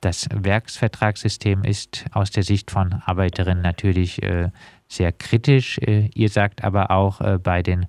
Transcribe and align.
das 0.00 0.28
Werksvertragssystem 0.32 1.62
ist 1.64 2.06
aus 2.12 2.30
der 2.30 2.42
Sicht 2.42 2.70
von 2.70 3.02
Arbeiterinnen 3.04 3.62
natürlich 3.62 4.22
äh, 4.22 4.48
sehr 4.86 5.12
kritisch. 5.12 5.78
Äh, 5.78 6.08
ihr 6.14 6.28
sagt 6.28 6.64
aber 6.64 6.90
auch, 6.90 7.20
äh, 7.20 7.38
bei 7.42 7.62
den 7.62 7.86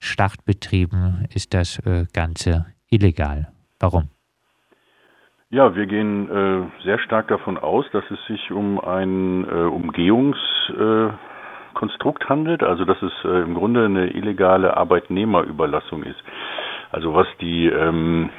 Schlachtbetrieben 0.00 1.26
ist 1.32 1.54
das 1.54 1.78
äh, 1.86 2.06
Ganze 2.12 2.66
illegal. 2.90 3.52
Warum? 3.78 4.08
Ja, 5.50 5.76
wir 5.76 5.86
gehen 5.86 6.28
äh, 6.30 6.62
sehr 6.84 6.98
stark 6.98 7.28
davon 7.28 7.58
aus, 7.58 7.84
dass 7.92 8.04
es 8.10 8.18
sich 8.26 8.50
um 8.50 8.80
ein 8.80 9.44
äh, 9.44 9.52
Umgehungskonstrukt 9.52 12.28
handelt, 12.28 12.62
also 12.62 12.84
dass 12.84 13.00
es 13.02 13.12
im 13.24 13.54
Grunde 13.54 13.84
eine 13.84 14.08
illegale 14.08 14.76
Arbeitnehmerüberlassung 14.76 16.02
ist. 16.02 16.22
Also 16.90 17.14
was 17.14 17.28
die 17.40 17.68
ähm, 17.68 18.30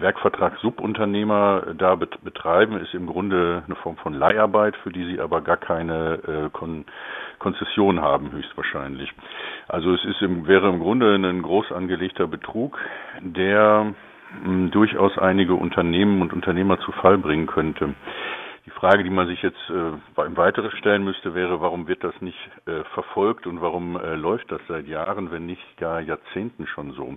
Werkvertrag-Subunternehmer 0.00 1.74
da 1.76 1.94
betreiben, 1.94 2.78
ist 2.78 2.94
im 2.94 3.06
Grunde 3.06 3.62
eine 3.66 3.76
Form 3.76 3.96
von 3.96 4.14
Leiharbeit, 4.14 4.76
für 4.76 4.90
die 4.90 5.04
sie 5.04 5.20
aber 5.20 5.40
gar 5.40 5.56
keine 5.56 6.18
äh, 6.26 6.50
Kon 6.50 6.84
Konzession 7.38 8.00
haben, 8.00 8.30
höchstwahrscheinlich. 8.30 9.12
Also 9.66 9.92
es 9.94 10.04
ist 10.04 10.22
im, 10.22 10.46
wäre 10.46 10.68
im 10.68 10.78
Grunde 10.78 11.16
ein 11.16 11.42
groß 11.42 11.72
angelegter 11.72 12.28
Betrug, 12.28 12.78
der 13.20 13.94
mh, 14.44 14.44
hm, 14.44 14.70
durchaus 14.70 15.18
einige 15.18 15.54
Unternehmen 15.54 16.22
und 16.22 16.32
Unternehmer 16.32 16.78
zu 16.78 16.92
Fall 16.92 17.18
bringen 17.18 17.48
könnte. 17.48 17.94
Die 18.64 18.70
Frage, 18.70 19.02
die 19.02 19.10
man 19.10 19.26
sich 19.26 19.42
jetzt 19.42 19.58
äh, 19.70 20.22
im 20.22 20.36
Weiteren 20.36 20.70
stellen 20.78 21.02
müsste, 21.02 21.34
wäre, 21.34 21.60
warum 21.60 21.88
wird 21.88 22.04
das 22.04 22.14
nicht 22.20 22.38
äh, 22.66 22.84
verfolgt 22.94 23.48
und 23.48 23.60
warum 23.60 23.96
äh, 23.96 24.14
läuft 24.14 24.52
das 24.52 24.60
seit 24.68 24.86
Jahren, 24.86 25.32
wenn 25.32 25.46
nicht 25.46 25.76
gar 25.78 26.00
Jahrzehnten 26.00 26.68
schon 26.68 26.92
so? 26.92 27.16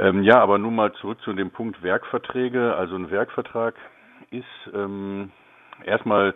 Ähm, 0.00 0.22
ja, 0.22 0.40
aber 0.40 0.56
nun 0.56 0.74
mal 0.74 0.92
zurück 0.94 1.20
zu 1.22 1.34
dem 1.34 1.50
Punkt 1.50 1.82
Werkverträge. 1.82 2.74
Also 2.74 2.96
ein 2.96 3.10
Werkvertrag 3.10 3.74
ist 4.30 4.46
ähm, 4.74 5.30
erstmal 5.84 6.34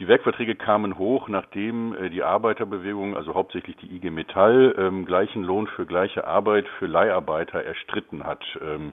die 0.00 0.08
Werkverträge 0.08 0.56
kamen 0.56 0.98
hoch, 0.98 1.28
nachdem 1.28 1.94
äh, 1.94 2.10
die 2.10 2.24
Arbeiterbewegung, 2.24 3.16
also 3.16 3.34
hauptsächlich 3.34 3.76
die 3.76 3.94
IG 3.94 4.10
Metall, 4.10 4.74
ähm, 4.76 5.04
gleichen 5.06 5.44
Lohn 5.44 5.68
für 5.68 5.86
gleiche 5.86 6.26
Arbeit 6.26 6.66
für 6.80 6.86
Leiharbeiter 6.86 7.62
erstritten 7.62 8.24
hat. 8.24 8.42
Ähm, 8.60 8.92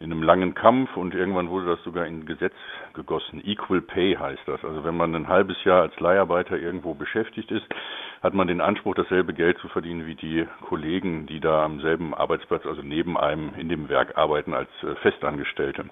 in 0.00 0.10
einem 0.10 0.24
langen 0.24 0.54
Kampf 0.54 0.96
und 0.96 1.14
irgendwann 1.14 1.50
wurde 1.50 1.66
das 1.66 1.84
sogar 1.84 2.06
in 2.06 2.26
Gesetz 2.26 2.54
gegossen. 2.94 3.40
Equal 3.44 3.82
Pay 3.82 4.16
heißt 4.16 4.42
das. 4.46 4.64
Also 4.64 4.82
wenn 4.82 4.96
man 4.96 5.14
ein 5.14 5.28
halbes 5.28 5.62
Jahr 5.62 5.82
als 5.82 6.00
Leiharbeiter 6.00 6.58
irgendwo 6.58 6.94
beschäftigt 6.94 7.52
ist, 7.52 7.66
hat 8.22 8.34
man 8.34 8.48
den 8.48 8.60
Anspruch, 8.60 8.94
dasselbe 8.94 9.32
Geld 9.32 9.58
zu 9.58 9.68
verdienen 9.68 10.06
wie 10.06 10.14
die 10.14 10.46
Kollegen, 10.68 11.26
die 11.26 11.40
da 11.40 11.64
am 11.64 11.80
selben 11.80 12.14
Arbeitsplatz, 12.14 12.66
also 12.66 12.82
neben 12.82 13.16
einem 13.16 13.54
in 13.56 13.68
dem 13.68 13.88
Werk 13.88 14.18
arbeiten 14.18 14.52
als 14.52 14.68
äh, 14.82 14.94
Festangestellte. 14.96 15.86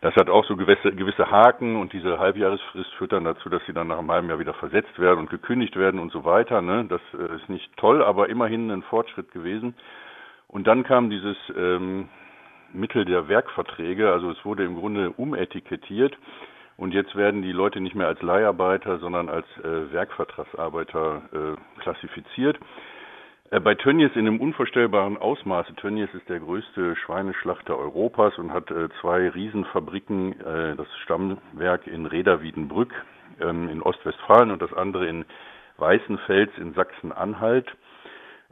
Das 0.00 0.14
hat 0.16 0.30
auch 0.30 0.44
so 0.46 0.56
gewisse, 0.56 0.92
gewisse 0.92 1.30
Haken 1.30 1.76
und 1.76 1.92
diese 1.92 2.18
Halbjahresfrist 2.18 2.90
führt 2.94 3.12
dann 3.12 3.24
dazu, 3.24 3.48
dass 3.50 3.64
sie 3.66 3.72
dann 3.72 3.88
nach 3.88 3.98
einem 3.98 4.10
halben 4.10 4.28
Jahr 4.28 4.38
wieder 4.38 4.54
versetzt 4.54 4.98
werden 4.98 5.18
und 5.18 5.30
gekündigt 5.30 5.76
werden 5.76 6.00
und 6.00 6.10
so 6.10 6.24
weiter. 6.24 6.62
Ne? 6.62 6.86
Das 6.88 7.00
äh, 7.12 7.36
ist 7.36 7.48
nicht 7.50 7.76
toll, 7.76 8.02
aber 8.02 8.30
immerhin 8.30 8.70
ein 8.70 8.82
Fortschritt 8.82 9.30
gewesen. 9.32 9.74
Und 10.46 10.66
dann 10.66 10.84
kam 10.84 11.10
dieses 11.10 11.36
ähm, 11.54 12.08
Mittel 12.72 13.04
der 13.04 13.28
Werkverträge, 13.28 14.10
also 14.10 14.30
es 14.30 14.42
wurde 14.44 14.64
im 14.64 14.76
Grunde 14.76 15.10
umetikettiert 15.10 16.16
und 16.78 16.94
jetzt 16.94 17.16
werden 17.16 17.42
die 17.42 17.52
Leute 17.52 17.80
nicht 17.80 17.96
mehr 17.96 18.06
als 18.06 18.22
Leiharbeiter, 18.22 18.98
sondern 18.98 19.28
als 19.28 19.46
äh, 19.58 19.92
Werkvertragsarbeiter 19.92 21.22
äh, 21.32 21.80
klassifiziert. 21.82 22.56
Äh, 23.50 23.58
bei 23.58 23.74
Tönnies 23.74 24.12
in 24.14 24.28
einem 24.28 24.40
unvorstellbaren 24.40 25.18
Ausmaße. 25.18 25.74
Tönnies 25.74 26.08
ist 26.14 26.28
der 26.28 26.38
größte 26.38 26.94
Schweineschlachter 26.96 27.76
Europas 27.76 28.38
und 28.38 28.52
hat 28.52 28.70
äh, 28.70 28.88
zwei 29.00 29.28
Riesenfabriken, 29.28 30.40
äh, 30.40 30.76
das 30.76 30.86
Stammwerk 31.02 31.88
in 31.88 32.06
Reda-Wiedenbrück 32.06 32.94
ähm, 33.40 33.68
in 33.68 33.82
Ostwestfalen 33.82 34.52
und 34.52 34.62
das 34.62 34.72
andere 34.72 35.08
in 35.08 35.24
Weißenfels 35.78 36.50
in 36.58 36.74
Sachsen-Anhalt. 36.74 37.66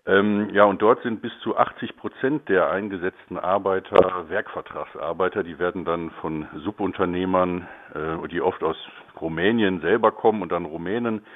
Ähm, 0.07 0.51
ja, 0.53 0.65
und 0.65 0.83
dort 0.83 1.03
sind 1.03 1.21
bis 1.21 1.33
zu 1.41 1.57
80 1.57 1.97
Prozent 1.97 2.49
der 2.49 2.71
eingesetzten 2.71 3.39
Arbeiter 3.39 4.29
Werkvertragsarbeiter. 4.29 5.43
Die 5.43 5.59
werden 5.59 5.85
dann 5.85 6.11
von 6.23 6.47
Subunternehmern, 6.55 7.67
äh, 7.93 8.29
die 8.29 8.41
oft 8.41 8.63
aus 8.63 8.77
Rumänien 9.21 9.81
selber 9.81 10.13
kommen 10.13 10.43
und 10.43 10.53
dann 10.53 10.65
Rumänen 10.65 11.27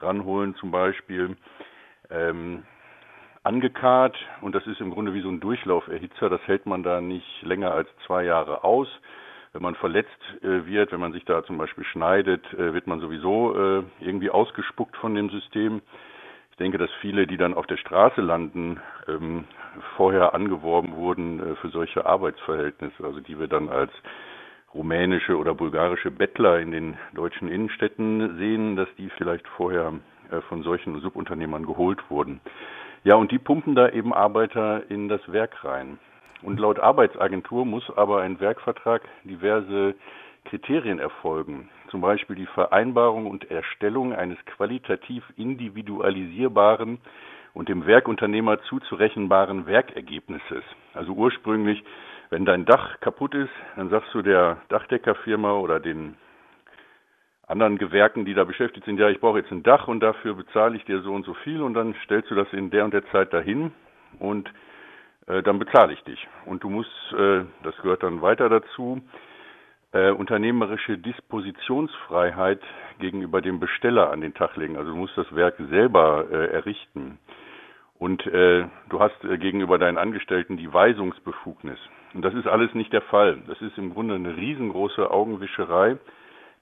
ranholen 0.00 0.54
zum 0.54 0.70
Beispiel, 0.70 1.36
ähm, 2.10 2.62
angekarrt. 3.42 4.16
Und 4.40 4.54
das 4.54 4.66
ist 4.68 4.80
im 4.80 4.92
Grunde 4.92 5.14
wie 5.14 5.22
so 5.22 5.28
ein 5.28 5.40
Durchlauferhitzer. 5.40 6.28
Das 6.28 6.40
hält 6.46 6.64
man 6.64 6.84
da 6.84 7.00
nicht 7.00 7.42
länger 7.42 7.72
als 7.72 7.88
zwei 8.06 8.22
Jahre 8.22 8.62
aus. 8.62 8.88
Wenn 9.52 9.62
man 9.62 9.74
verletzt 9.74 10.10
äh, 10.42 10.64
wird, 10.64 10.92
wenn 10.92 11.00
man 11.00 11.12
sich 11.12 11.24
da 11.24 11.42
zum 11.42 11.58
Beispiel 11.58 11.84
schneidet, 11.84 12.44
äh, 12.54 12.72
wird 12.72 12.86
man 12.86 13.00
sowieso 13.00 13.54
äh, 13.54 13.82
irgendwie 13.98 14.30
ausgespuckt 14.30 14.96
von 14.96 15.16
dem 15.16 15.28
System. 15.30 15.82
Ich 16.52 16.58
denke, 16.58 16.76
dass 16.76 16.90
viele, 17.00 17.26
die 17.26 17.38
dann 17.38 17.54
auf 17.54 17.66
der 17.66 17.78
Straße 17.78 18.20
landen, 18.20 18.78
ähm, 19.08 19.44
vorher 19.96 20.34
angeworben 20.34 20.96
wurden 20.96 21.40
äh, 21.40 21.56
für 21.56 21.70
solche 21.70 22.04
Arbeitsverhältnisse, 22.04 23.02
also 23.02 23.20
die 23.20 23.40
wir 23.40 23.48
dann 23.48 23.70
als 23.70 23.90
rumänische 24.74 25.38
oder 25.38 25.54
bulgarische 25.54 26.10
Bettler 26.10 26.60
in 26.60 26.70
den 26.70 26.98
deutschen 27.14 27.48
Innenstädten 27.48 28.36
sehen, 28.36 28.76
dass 28.76 28.88
die 28.98 29.08
vielleicht 29.16 29.48
vorher 29.48 29.94
äh, 30.30 30.42
von 30.42 30.62
solchen 30.62 31.00
Subunternehmern 31.00 31.64
geholt 31.64 31.98
wurden. 32.10 32.40
Ja, 33.02 33.14
und 33.14 33.32
die 33.32 33.38
pumpen 33.38 33.74
da 33.74 33.88
eben 33.88 34.12
Arbeiter 34.12 34.90
in 34.90 35.08
das 35.08 35.20
Werk 35.32 35.64
rein. 35.64 35.98
Und 36.42 36.60
laut 36.60 36.78
Arbeitsagentur 36.78 37.64
muss 37.64 37.84
aber 37.96 38.20
ein 38.20 38.40
Werkvertrag 38.40 39.02
diverse 39.24 39.94
Kriterien 40.44 40.98
erfolgen, 40.98 41.68
zum 41.90 42.00
Beispiel 42.00 42.36
die 42.36 42.46
Vereinbarung 42.46 43.26
und 43.26 43.50
Erstellung 43.50 44.12
eines 44.14 44.38
qualitativ 44.46 45.24
individualisierbaren 45.36 46.98
und 47.54 47.68
dem 47.68 47.86
Werkunternehmer 47.86 48.60
zuzurechenbaren 48.62 49.66
Werkergebnisses. 49.66 50.64
Also 50.94 51.12
ursprünglich, 51.12 51.82
wenn 52.30 52.44
dein 52.44 52.64
Dach 52.64 52.98
kaputt 53.00 53.34
ist, 53.34 53.52
dann 53.76 53.90
sagst 53.90 54.12
du 54.14 54.22
der 54.22 54.58
Dachdeckerfirma 54.68 55.52
oder 55.52 55.80
den 55.80 56.16
anderen 57.46 57.76
Gewerken, 57.76 58.24
die 58.24 58.34
da 58.34 58.44
beschäftigt 58.44 58.86
sind, 58.86 58.98
ja, 58.98 59.10
ich 59.10 59.20
brauche 59.20 59.38
jetzt 59.38 59.52
ein 59.52 59.62
Dach 59.62 59.86
und 59.86 60.00
dafür 60.00 60.34
bezahle 60.34 60.76
ich 60.76 60.84
dir 60.84 61.02
so 61.02 61.12
und 61.12 61.24
so 61.24 61.34
viel 61.34 61.60
und 61.60 61.74
dann 61.74 61.94
stellst 62.04 62.30
du 62.30 62.34
das 62.34 62.50
in 62.52 62.70
der 62.70 62.84
und 62.84 62.94
der 62.94 63.06
Zeit 63.10 63.32
dahin 63.32 63.72
und 64.18 64.50
äh, 65.26 65.42
dann 65.42 65.58
bezahle 65.58 65.92
ich 65.92 66.02
dich. 66.04 66.26
Und 66.46 66.64
du 66.64 66.70
musst, 66.70 66.90
äh, 67.12 67.44
das 67.62 67.76
gehört 67.82 68.02
dann 68.02 68.22
weiter 68.22 68.48
dazu, 68.48 69.02
äh, 69.92 70.10
unternehmerische 70.10 70.98
Dispositionsfreiheit 70.98 72.60
gegenüber 72.98 73.40
dem 73.40 73.60
Besteller 73.60 74.10
an 74.10 74.20
den 74.20 74.34
Tag 74.34 74.56
legen. 74.56 74.76
Also 74.76 74.90
du 74.90 74.96
musst 74.96 75.16
das 75.16 75.34
Werk 75.34 75.56
selber 75.70 76.26
äh, 76.30 76.46
errichten. 76.52 77.18
Und 77.98 78.26
äh, 78.26 78.64
du 78.88 79.00
hast 79.00 79.22
äh, 79.24 79.38
gegenüber 79.38 79.78
deinen 79.78 79.98
Angestellten 79.98 80.56
die 80.56 80.72
Weisungsbefugnis. 80.72 81.78
Und 82.14 82.22
das 82.22 82.34
ist 82.34 82.46
alles 82.46 82.74
nicht 82.74 82.92
der 82.92 83.02
Fall. 83.02 83.42
Das 83.46 83.60
ist 83.62 83.78
im 83.78 83.92
Grunde 83.92 84.14
eine 84.14 84.36
riesengroße 84.36 85.10
Augenwischerei. 85.10 85.98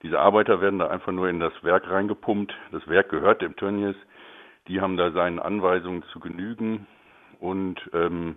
Diese 0.02 0.18
Arbeiter 0.18 0.60
werden 0.60 0.78
da 0.78 0.88
einfach 0.88 1.12
nur 1.12 1.28
in 1.28 1.40
das 1.40 1.52
Werk 1.62 1.88
reingepumpt. 1.88 2.54
Das 2.72 2.86
Werk 2.88 3.08
gehört 3.10 3.42
dem 3.42 3.56
Tönnies. 3.56 3.96
Die 4.68 4.80
haben 4.80 4.96
da 4.96 5.12
seinen 5.12 5.38
Anweisungen 5.38 6.02
zu 6.12 6.20
genügen 6.20 6.86
und 7.38 7.80
ähm, 7.92 8.36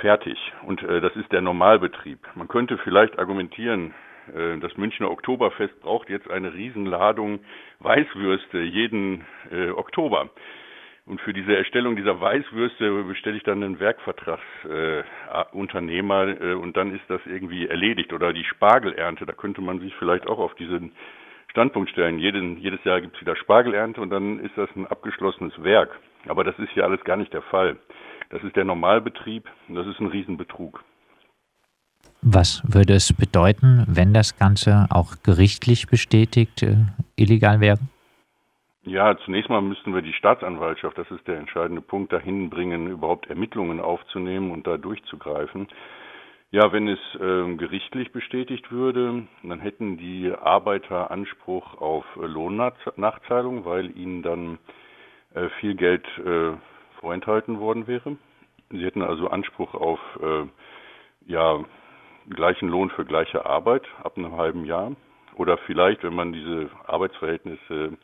fertig. 0.00 0.38
Und 0.62 0.82
äh, 0.82 1.00
das 1.00 1.14
ist 1.16 1.32
der 1.32 1.40
Normalbetrieb. 1.40 2.20
Man 2.34 2.48
könnte 2.48 2.78
vielleicht 2.78 3.18
argumentieren, 3.18 3.94
das 4.60 4.76
Münchner 4.76 5.10
Oktoberfest 5.10 5.80
braucht 5.80 6.10
jetzt 6.10 6.30
eine 6.30 6.54
Riesenladung 6.54 7.40
Weißwürste 7.80 8.60
jeden 8.60 9.24
äh, 9.50 9.70
Oktober. 9.70 10.30
Und 11.08 11.20
für 11.22 11.32
diese 11.32 11.56
Erstellung 11.56 11.96
dieser 11.96 12.20
Weißwürste 12.20 13.02
bestelle 13.04 13.38
ich 13.38 13.42
dann 13.42 13.62
einen 13.62 13.80
Werkvertragsunternehmer 13.80 16.26
äh, 16.26 16.50
äh, 16.50 16.54
und 16.54 16.76
dann 16.76 16.94
ist 16.94 17.08
das 17.08 17.22
irgendwie 17.24 17.66
erledigt. 17.66 18.12
Oder 18.12 18.34
die 18.34 18.44
Spargelernte, 18.44 19.24
da 19.24 19.32
könnte 19.32 19.62
man 19.62 19.80
sich 19.80 19.94
vielleicht 19.94 20.26
auch 20.26 20.38
auf 20.38 20.54
diesen 20.56 20.92
Standpunkt 21.50 21.88
stellen. 21.88 22.18
Jeden, 22.18 22.58
jedes 22.58 22.84
Jahr 22.84 23.00
gibt 23.00 23.14
es 23.14 23.22
wieder 23.22 23.36
Spargelernte 23.36 24.02
und 24.02 24.10
dann 24.10 24.38
ist 24.40 24.58
das 24.58 24.68
ein 24.76 24.86
abgeschlossenes 24.86 25.64
Werk. 25.64 25.98
Aber 26.26 26.44
das 26.44 26.58
ist 26.58 26.68
hier 26.72 26.84
alles 26.84 27.02
gar 27.04 27.16
nicht 27.16 27.32
der 27.32 27.40
Fall. 27.40 27.78
Das 28.28 28.44
ist 28.44 28.56
der 28.56 28.66
Normalbetrieb 28.66 29.48
und 29.68 29.76
das 29.76 29.86
ist 29.86 30.00
ein 30.00 30.08
Riesenbetrug. 30.08 30.84
Was 32.22 32.62
würde 32.64 32.94
es 32.94 33.12
bedeuten, 33.12 33.84
wenn 33.86 34.12
das 34.12 34.38
Ganze 34.38 34.86
auch 34.90 35.22
gerichtlich 35.22 35.86
bestätigt 35.86 36.62
äh, 36.62 36.76
illegal 37.16 37.60
wäre? 37.60 37.78
Ja, 38.82 39.16
zunächst 39.24 39.50
mal 39.50 39.60
müssten 39.60 39.94
wir 39.94 40.02
die 40.02 40.14
Staatsanwaltschaft, 40.14 40.96
das 40.96 41.10
ist 41.10 41.26
der 41.28 41.38
entscheidende 41.38 41.82
Punkt, 41.82 42.12
dahin 42.12 42.48
bringen, 42.48 42.88
überhaupt 42.88 43.28
Ermittlungen 43.28 43.80
aufzunehmen 43.80 44.50
und 44.50 44.66
da 44.66 44.78
durchzugreifen. 44.78 45.68
Ja, 46.50 46.72
wenn 46.72 46.88
es 46.88 46.98
äh, 47.16 47.54
gerichtlich 47.56 48.10
bestätigt 48.12 48.72
würde, 48.72 49.26
dann 49.42 49.60
hätten 49.60 49.98
die 49.98 50.32
Arbeiter 50.32 51.10
Anspruch 51.10 51.74
auf 51.78 52.04
äh, 52.16 52.24
Lohnnachzahlung, 52.24 53.66
weil 53.66 53.94
ihnen 53.96 54.22
dann 54.22 54.58
äh, 55.34 55.50
viel 55.60 55.74
Geld 55.74 56.06
äh, 56.24 56.52
vorenthalten 57.00 57.60
worden 57.60 57.86
wäre. 57.86 58.16
Sie 58.70 58.82
hätten 58.82 59.02
also 59.02 59.28
Anspruch 59.28 59.74
auf 59.74 60.00
äh, 60.22 60.46
ja, 61.26 61.62
gleichen 62.30 62.68
Lohn 62.68 62.90
für 62.90 63.04
gleiche 63.04 63.46
Arbeit 63.46 63.86
ab 64.02 64.16
einem 64.16 64.36
halben 64.36 64.64
Jahr 64.64 64.92
oder 65.36 65.56
vielleicht, 65.58 66.02
wenn 66.02 66.14
man 66.14 66.32
diese 66.32 66.68
Arbeitsverhältnisse 66.86 67.96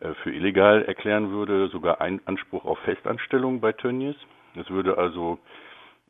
äh, 0.00 0.14
für 0.22 0.32
illegal 0.32 0.84
erklären 0.84 1.30
würde, 1.30 1.68
sogar 1.68 2.00
ein 2.00 2.20
Anspruch 2.26 2.64
auf 2.64 2.78
Festanstellung 2.80 3.60
bei 3.60 3.72
Tönnies. 3.72 4.16
Das 4.54 4.70
würde 4.70 4.98
also 4.98 5.38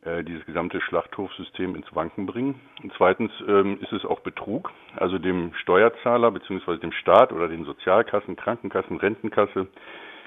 äh, 0.03 0.23
dieses 0.25 0.45
gesamte 0.47 0.81
Schlachthofsystem 0.81 1.75
ins 1.75 1.95
Wanken 1.95 2.27
bringen. 2.27 2.61
Und 2.83 2.93
zweitens 2.97 3.33
ähm, 3.47 3.79
ist 3.81 3.93
es 3.93 4.05
auch 4.05 4.21
Betrug, 4.21 4.73
also 4.97 5.19
dem 5.19 5.53
Steuerzahler 5.55 6.31
bzw. 6.31 6.79
dem 6.79 6.93
Staat 6.93 7.33
oder 7.33 7.49
den 7.49 7.65
Sozialkassen, 7.65 8.37
Krankenkassen, 8.37 8.97
Rentenkasse 8.97 9.69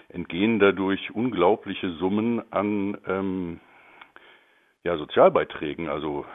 entgehen 0.09 0.59
dadurch 0.59 1.12
unglaubliche 1.15 1.91
Summen 1.94 2.41
an 2.51 2.97
ähm, 3.07 3.59
ja, 4.83 4.97
Sozialbeiträgen, 4.97 5.88
also 5.88 6.25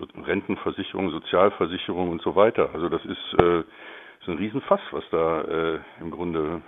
Rentenversicherung, 0.00 1.10
Sozialversicherung 1.10 2.10
und 2.10 2.22
so 2.22 2.36
weiter. 2.36 2.70
Also 2.74 2.88
das 2.88 3.04
ist, 3.04 3.40
äh, 3.40 3.60
ist 3.60 4.28
ein 4.28 4.38
Riesenfass, 4.38 4.80
was 4.90 5.04
da 5.10 5.42
äh, 5.42 5.80
im 6.00 6.10
Grunde 6.10 6.62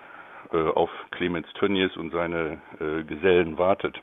äh, 0.52 0.68
auf 0.70 0.90
Clemens 1.10 1.46
Tönnies 1.54 1.96
und 1.96 2.10
seine 2.12 2.60
äh, 2.80 3.02
Gesellen 3.04 3.58
wartet. 3.58 4.00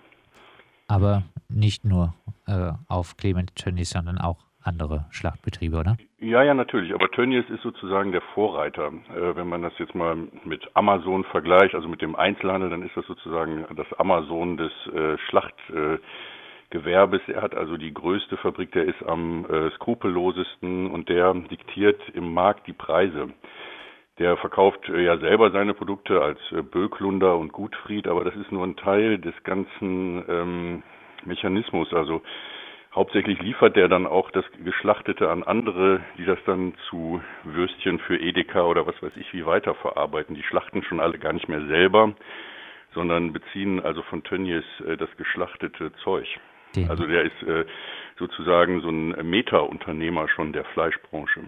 Aber 0.87 1.23
nicht 1.49 1.83
nur 1.85 2.13
äh, 2.47 2.71
auf 2.87 3.17
Clemens 3.17 3.53
Tönnies, 3.55 3.89
sondern 3.89 4.19
auch 4.19 4.37
andere 4.61 5.05
Schlachtbetriebe, 5.11 5.77
oder? 5.77 5.97
Ja, 6.19 6.43
ja, 6.43 6.53
natürlich. 6.53 6.93
Aber 6.93 7.09
Tönnies 7.09 7.49
ist 7.49 7.61
sozusagen 7.61 8.11
der 8.11 8.21
Vorreiter. 8.33 8.91
Äh, 9.15 9.35
wenn 9.35 9.47
man 9.47 9.63
das 9.63 9.73
jetzt 9.79 9.95
mal 9.95 10.15
mit 10.43 10.69
Amazon 10.75 11.23
vergleicht, 11.23 11.73
also 11.73 11.87
mit 11.87 12.01
dem 12.01 12.15
Einzelhandel, 12.15 12.69
dann 12.69 12.83
ist 12.83 12.95
das 12.95 13.05
sozusagen 13.07 13.65
das 13.75 13.91
Amazon 13.97 14.57
des 14.57 14.71
Schlacht. 15.29 15.55
Gewerbes. 16.75 17.21
Er 17.27 17.41
hat 17.41 17.55
also 17.55 17.77
die 17.77 17.93
größte 17.93 18.35
Fabrik, 18.35 18.73
der 18.73 18.83
ist 18.83 19.01
am 19.07 19.45
äh, 19.45 19.71
skrupellosesten 19.75 20.91
und 20.91 21.07
der 21.07 21.33
diktiert 21.33 22.01
im 22.13 22.33
Markt 22.33 22.67
die 22.67 22.73
Preise. 22.73 23.29
Der 24.19 24.35
verkauft 24.35 24.89
äh, 24.89 25.05
ja 25.05 25.17
selber 25.17 25.51
seine 25.51 25.73
Produkte 25.73 26.21
als 26.21 26.39
äh, 26.51 26.61
Böklunder 26.61 27.37
und 27.37 27.53
Gutfried, 27.53 28.09
aber 28.09 28.25
das 28.25 28.35
ist 28.35 28.51
nur 28.51 28.65
ein 28.65 28.75
Teil 28.75 29.19
des 29.19 29.33
ganzen 29.45 30.25
ähm, 30.27 30.83
Mechanismus. 31.23 31.93
Also 31.93 32.21
hauptsächlich 32.93 33.41
liefert 33.41 33.77
der 33.77 33.87
dann 33.87 34.05
auch 34.05 34.29
das 34.31 34.43
Geschlachtete 34.61 35.29
an 35.29 35.43
andere, 35.43 36.01
die 36.17 36.25
das 36.25 36.39
dann 36.45 36.73
zu 36.89 37.21
Würstchen 37.45 37.99
für 37.99 38.17
Edeka 38.17 38.63
oder 38.63 38.85
was 38.85 39.01
weiß 39.01 39.15
ich 39.15 39.33
wie 39.33 39.45
weiterverarbeiten. 39.45 40.35
Die 40.35 40.43
schlachten 40.43 40.83
schon 40.83 40.99
alle 40.99 41.19
gar 41.19 41.31
nicht 41.31 41.47
mehr 41.47 41.65
selber, 41.67 42.15
sondern 42.93 43.31
beziehen 43.31 43.79
also 43.79 44.01
von 44.01 44.23
Tönnies 44.23 44.65
äh, 44.85 44.97
das 44.97 45.09
geschlachtete 45.15 45.93
Zeug. 46.03 46.27
Den. 46.75 46.89
Also 46.89 47.05
der 47.05 47.23
ist 47.23 47.43
äh, 47.47 47.65
sozusagen 48.17 48.81
so 48.81 48.89
ein 48.89 49.29
Meta-Unternehmer 49.29 50.27
schon 50.29 50.53
der 50.53 50.65
Fleischbranche. 50.65 51.41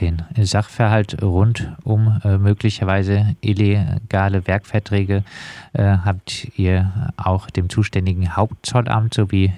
Den 0.00 0.22
Sachverhalt 0.36 1.22
rund 1.22 1.72
um 1.84 2.20
äh, 2.22 2.36
möglicherweise 2.36 3.34
illegale 3.40 4.46
Werkverträge 4.46 5.24
äh, 5.72 5.82
habt 5.82 6.58
ihr 6.58 7.12
auch 7.16 7.48
dem 7.48 7.70
zuständigen 7.70 8.36
Hauptzollamt 8.36 9.14
sowie 9.14 9.52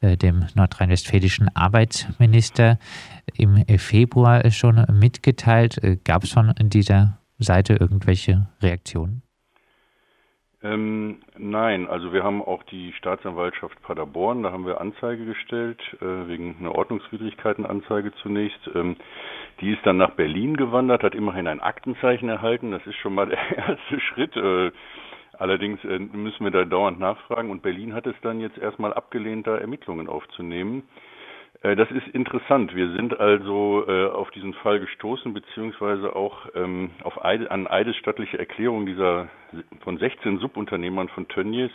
äh, 0.00 0.16
dem 0.16 0.46
nordrhein-westfälischen 0.54 1.54
Arbeitsminister 1.54 2.78
im 3.36 3.64
Februar 3.78 4.50
schon 4.50 4.84
mitgeteilt. 4.92 5.82
Äh, 5.84 5.98
Gab 6.02 6.24
es 6.24 6.32
von 6.32 6.52
dieser 6.58 7.18
Seite 7.38 7.74
irgendwelche 7.74 8.48
Reaktionen? 8.60 9.22
Ähm, 10.62 11.20
nein, 11.38 11.88
also 11.88 12.12
wir 12.12 12.22
haben 12.22 12.42
auch 12.42 12.62
die 12.64 12.92
Staatsanwaltschaft 12.92 13.80
Paderborn, 13.82 14.42
da 14.42 14.52
haben 14.52 14.66
wir 14.66 14.78
Anzeige 14.80 15.24
gestellt, 15.24 15.80
äh, 16.02 16.28
wegen 16.28 16.56
einer 16.60 16.74
Ordnungswidrigkeitenanzeige 16.74 18.12
zunächst. 18.22 18.60
Ähm, 18.74 18.96
die 19.62 19.70
ist 19.70 19.84
dann 19.86 19.96
nach 19.96 20.10
Berlin 20.10 20.58
gewandert, 20.58 21.02
hat 21.02 21.14
immerhin 21.14 21.46
ein 21.46 21.60
Aktenzeichen 21.60 22.28
erhalten, 22.28 22.72
das 22.72 22.86
ist 22.86 22.96
schon 22.96 23.14
mal 23.14 23.26
der 23.26 23.38
erste 23.56 24.00
Schritt. 24.00 24.36
Äh, 24.36 24.70
allerdings 25.38 25.82
äh, 25.84 25.98
müssen 25.98 26.44
wir 26.44 26.50
da 26.50 26.66
dauernd 26.66 27.00
nachfragen 27.00 27.50
und 27.50 27.62
Berlin 27.62 27.94
hat 27.94 28.06
es 28.06 28.16
dann 28.20 28.40
jetzt 28.40 28.58
erstmal 28.58 28.92
abgelehnt, 28.92 29.46
da 29.46 29.56
Ermittlungen 29.56 30.08
aufzunehmen. 30.08 30.82
Äh, 31.62 31.76
das 31.76 31.90
ist 31.90 32.08
interessant. 32.08 32.74
Wir 32.74 32.90
sind 32.92 33.18
also 33.18 33.84
äh, 33.86 34.06
auf 34.06 34.30
diesen 34.30 34.54
Fall 34.54 34.80
gestoßen, 34.80 35.32
beziehungsweise 35.34 36.14
auch 36.14 36.46
ähm, 36.54 36.90
auf 37.02 37.24
Eide, 37.24 37.50
an 37.50 37.66
eidesstattliche 37.66 38.38
Erklärung 38.38 38.86
dieser 38.86 39.28
von 39.82 39.98
16 39.98 40.38
Subunternehmern 40.38 41.08
von 41.08 41.28
Tönnies 41.28 41.70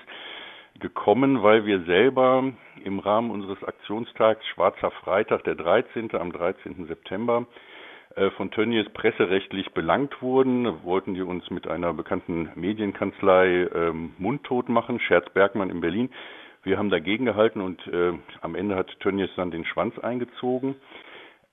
gekommen, 0.80 1.42
weil 1.42 1.66
wir 1.66 1.82
selber 1.84 2.52
im 2.84 3.00
Rahmen 3.00 3.32
unseres 3.32 3.64
Aktionstags 3.64 4.46
Schwarzer 4.48 4.92
Freitag, 4.92 5.44
der 5.46 5.56
13. 5.56 6.14
am 6.16 6.32
13. 6.32 6.86
September, 6.88 7.46
äh, 8.16 8.30
von 8.32 8.52
Tönnies 8.52 8.90
presserechtlich 8.90 9.72
belangt 9.74 10.22
wurden, 10.22 10.84
wollten 10.84 11.14
die 11.14 11.22
uns 11.22 11.50
mit 11.50 11.68
einer 11.68 11.94
bekannten 11.94 12.50
Medienkanzlei 12.56 13.68
ähm, 13.74 14.14
mundtot 14.18 14.68
machen, 14.68 15.00
Scherz 15.00 15.30
Bergmann 15.30 15.70
in 15.70 15.80
Berlin. 15.80 16.10
Wir 16.66 16.80
haben 16.80 16.90
dagegen 16.90 17.26
gehalten 17.26 17.62
und 17.62 17.86
äh, 17.86 18.14
am 18.42 18.56
Ende 18.56 18.76
hat 18.76 19.00
Tönnies 19.00 19.30
dann 19.36 19.52
den 19.52 19.66
Schwanz 19.66 20.00
eingezogen. 20.00 20.76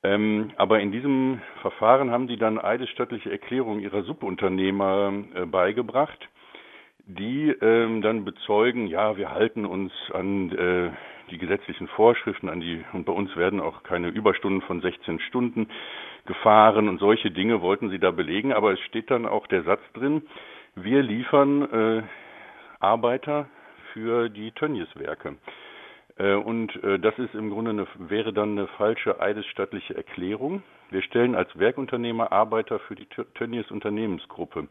Ähm, 0.03 0.53
aber 0.57 0.81
in 0.81 0.91
diesem 0.91 1.43
Verfahren 1.61 2.11
haben 2.11 2.29
die 2.29 2.39
dann 2.39 2.59
eidesstattliche 2.59 3.31
Erklärungen 3.31 3.81
ihrer 3.81 4.05
Subunternehmer 4.05 5.13
äh, 5.35 5.45
beigebracht, 5.45 6.19
die 7.05 7.51
ähm, 7.51 8.01
dann 8.01 8.25
bezeugen, 8.25 8.87
ja, 8.87 9.19
wir 9.19 9.31
halten 9.31 9.67
uns 9.67 9.93
an 10.15 10.51
äh, 10.51 10.91
die 11.31 11.37
gesetzlichen 11.37 11.89
Vorschriften, 11.89 12.49
an 12.49 12.61
die 12.61 12.83
und 12.95 13.05
bei 13.05 13.13
uns 13.13 13.37
werden 13.37 13.61
auch 13.61 13.83
keine 13.83 14.09
Überstunden 14.09 14.63
von 14.63 14.81
16 14.81 15.21
Stunden 15.21 15.69
gefahren 16.25 16.89
und 16.89 16.99
solche 16.99 17.31
Dinge 17.31 17.61
wollten 17.61 17.91
sie 17.91 17.99
da 17.99 18.13
belegen. 18.13 18.55
Aber 18.55 18.73
es 18.73 18.81
steht 18.81 19.11
dann 19.11 19.27
auch 19.27 19.47
der 19.47 19.63
Satz 19.65 19.83
drin: 19.93 20.23
Wir 20.75 21.03
liefern 21.03 21.63
äh, 21.71 22.03
Arbeiter 22.81 23.47
für 23.93 24.29
die 24.29 24.53
Tönnies-Werke. 24.53 25.37
Äh, 26.19 26.35
und 26.35 26.83
äh, 26.83 26.99
das 26.99 27.19
ist 27.19 27.35
im 27.35 27.51
Grunde 27.51 27.71
eine, 27.71 27.87
wäre 27.99 28.33
dann 28.33 28.53
eine 28.53 28.67
falsche 28.69 29.21
eidesstattliche 29.21 29.97
Erklärung. 29.97 30.63
Wir 30.91 31.03
stellen 31.03 31.35
als 31.35 31.57
Werkunternehmer 31.59 32.33
Arbeiter 32.33 32.79
für 32.81 32.95
die 32.95 33.07
Tönnies 33.35 33.71
Unternehmensgruppe. 33.71 34.69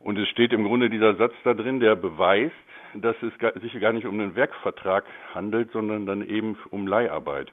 Und 0.00 0.18
es 0.18 0.28
steht 0.28 0.52
im 0.52 0.64
Grunde 0.64 0.90
dieser 0.90 1.16
Satz 1.16 1.34
da 1.42 1.54
drin, 1.54 1.80
der 1.80 1.96
beweist, 1.96 2.54
dass 2.94 3.16
es 3.22 3.32
sich 3.60 3.78
gar 3.80 3.92
nicht 3.92 4.06
um 4.06 4.18
einen 4.18 4.36
Werkvertrag 4.36 5.04
handelt, 5.34 5.72
sondern 5.72 6.06
dann 6.06 6.26
eben 6.26 6.56
um 6.70 6.86
Leiharbeit. 6.86 7.52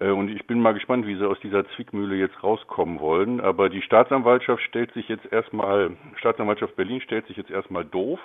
Äh, 0.00 0.10
und 0.10 0.28
ich 0.28 0.46
bin 0.46 0.60
mal 0.60 0.74
gespannt, 0.74 1.06
wie 1.06 1.14
sie 1.14 1.28
aus 1.28 1.38
dieser 1.40 1.66
Zwickmühle 1.70 2.16
jetzt 2.16 2.42
rauskommen 2.42 2.98
wollen. 2.98 3.40
Aber 3.40 3.68
die 3.68 3.82
Staatsanwaltschaft 3.82 4.62
stellt 4.64 4.92
sich 4.92 5.08
jetzt 5.08 5.30
erstmal, 5.32 5.92
Staatsanwaltschaft 6.16 6.74
Berlin 6.74 7.00
stellt 7.00 7.26
sich 7.26 7.36
jetzt 7.36 7.50
erstmal 7.50 7.84
doof 7.84 8.18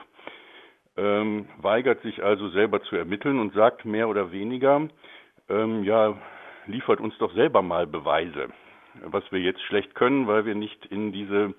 ähm, 0.98 1.48
weigert 1.58 2.02
sich 2.02 2.24
also 2.24 2.50
selber 2.50 2.82
zu 2.84 2.96
ermitteln 2.96 3.40
und 3.40 3.54
sagt 3.54 3.86
mehr 3.86 4.08
oder 4.10 4.32
weniger, 4.32 4.88
ähm, 5.50 5.84
ja, 5.84 6.16
liefert 6.68 7.00
uns 7.00 7.18
doch 7.18 7.34
selber 7.34 7.62
mal 7.62 7.88
Beweise, 7.88 8.50
was 9.04 9.24
wir 9.32 9.40
jetzt 9.40 9.62
schlecht 9.64 9.96
können, 9.96 10.28
weil 10.28 10.46
wir 10.46 10.56
nicht 10.56 10.86
in 10.88 11.12
diese 11.12 11.54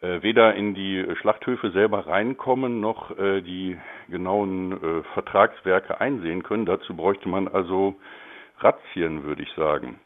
äh, 0.00 0.22
weder 0.22 0.54
in 0.54 0.74
die 0.74 1.06
Schlachthöfe 1.20 1.70
selber 1.70 2.06
reinkommen 2.06 2.80
noch 2.80 3.16
äh, 3.16 3.40
die 3.40 3.78
genauen 4.08 4.72
äh, 4.72 5.02
Vertragswerke 5.14 6.00
einsehen 6.00 6.42
können. 6.42 6.66
Dazu 6.66 6.96
bräuchte 6.96 7.28
man 7.28 7.48
also 7.48 7.94
Razzien, 8.58 9.24
würde 9.24 9.42
ich 9.42 9.52
sagen. 9.52 10.00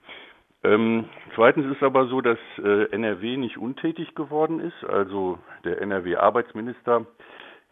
Ähm, 0.65 1.05
zweitens 1.35 1.75
ist 1.75 1.83
aber 1.83 2.07
so, 2.07 2.21
dass 2.21 2.39
äh, 2.59 2.91
NRW 2.91 3.37
nicht 3.37 3.57
untätig 3.57 4.15
geworden 4.15 4.61
ist. 4.61 4.85
Also 4.85 5.39
der 5.65 5.81
NRW-Arbeitsminister 5.81 7.07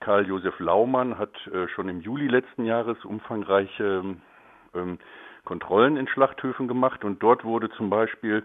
Karl-Josef 0.05 0.59
Laumann 0.61 1.19
hat 1.19 1.35
äh, 1.47 1.67
schon 1.69 1.89
im 1.89 2.03
Juli 2.03 2.29
letzten 2.29 2.67
Jahres 2.67 3.03
umfangreiche 3.07 4.17
ähm, 4.75 4.99
Kontrollen 5.45 5.97
in 5.97 6.07
Schlachthöfen 6.09 6.69
gemacht 6.69 7.05
und 7.05 7.23
dort 7.23 7.45
wurde 7.45 7.71
zum 7.71 7.89
Beispiel 7.89 8.43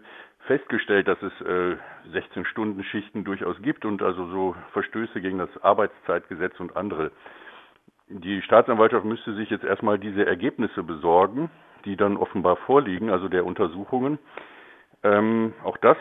festgestellt, 0.47 1.09
dass 1.09 1.21
es 1.21 1.33
äh, 1.41 1.75
16-Stunden-Schichten 2.13 3.25
durchaus 3.25 3.61
gibt 3.61 3.83
und 3.83 4.01
also 4.01 4.25
so 4.27 4.55
Verstöße 4.71 5.19
gegen 5.19 5.37
das 5.37 5.49
Arbeitszeitgesetz 5.61 6.57
und 6.61 6.77
andere. 6.77 7.11
Die 8.07 8.41
Staatsanwaltschaft 8.41 9.03
müsste 9.05 9.33
sich 9.33 9.49
jetzt 9.49 9.65
erstmal 9.65 9.99
diese 9.99 10.25
Ergebnisse 10.25 10.81
besorgen, 10.81 11.51
die 11.83 11.97
dann 11.97 12.15
offenbar 12.15 12.55
vorliegen, 12.55 13.09
also 13.09 13.27
der 13.27 13.45
Untersuchungen. 13.45 14.17
Ähm, 15.03 15.53
auch 15.65 15.77
das 15.77 15.97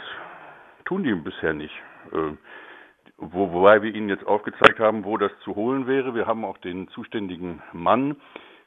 tun 0.84 1.02
die 1.02 1.14
bisher 1.14 1.52
nicht. 1.52 1.74
Äh, 2.12 2.36
wo, 3.18 3.52
wobei 3.52 3.82
wir 3.82 3.94
Ihnen 3.94 4.08
jetzt 4.08 4.26
aufgezeigt 4.26 4.78
haben, 4.78 5.04
wo 5.04 5.16
das 5.16 5.32
zu 5.44 5.56
holen 5.56 5.86
wäre. 5.86 6.14
Wir 6.14 6.26
haben 6.26 6.44
auch 6.44 6.58
den 6.58 6.88
zuständigen 6.88 7.62
Mann 7.72 8.16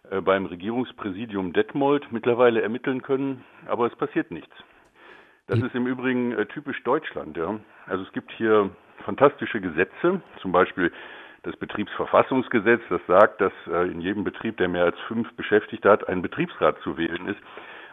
äh, 0.10 0.22
beim 0.22 0.46
Regierungspräsidium 0.46 1.54
Detmold 1.54 2.12
mittlerweile 2.12 2.62
ermitteln 2.62 3.02
können, 3.02 3.44
aber 3.68 3.88
es 3.88 3.96
passiert 3.96 4.32
nichts. 4.32 4.54
Das 5.48 5.60
ist 5.60 5.74
im 5.74 5.88
Übrigen 5.88 6.34
äh, 6.34 6.46
typisch 6.46 6.82
Deutschland. 6.84 7.36
Ja. 7.38 7.60
Also 7.88 8.04
es 8.04 8.12
gibt 8.14 8.32
hier 8.34 8.70
fantastische 9.04 9.60
Gesetze, 9.60 10.22
zum 10.42 10.52
Beispiel 10.52 10.92
das 11.44 11.56
Betriebsverfassungsgesetz, 11.58 12.82
das 12.90 13.02
sagt, 13.08 13.42
dass 13.42 13.54
äh, 13.68 13.90
in 13.90 14.02
jedem 14.02 14.24
Betrieb, 14.24 14.58
der 14.58 14.68
mehr 14.68 14.86
als 14.86 15.00
fünf 15.08 15.32
Beschäftigte 15.34 15.90
hat, 15.90 16.08
ein 16.08 16.22
Betriebsrat 16.22 16.80
zu 16.82 16.98
wählen 16.98 17.28
ist. 17.28 17.40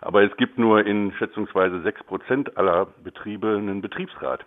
Aber 0.00 0.22
es 0.22 0.36
gibt 0.36 0.58
nur 0.58 0.86
in 0.86 1.12
schätzungsweise 1.18 1.80
sechs 1.82 2.02
Prozent 2.04 2.56
aller 2.56 2.86
Betriebe 3.02 3.56
einen 3.56 3.80
Betriebsrat. 3.80 4.44